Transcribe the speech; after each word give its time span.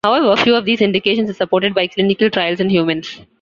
However, 0.03 0.35
few 0.35 0.55
of 0.55 0.65
these 0.65 0.81
indications 0.81 1.29
are 1.29 1.33
supported 1.35 1.75
by 1.75 1.85
clinical 1.85 2.31
trials 2.31 2.59
in 2.59 2.71
humans. 2.71 3.21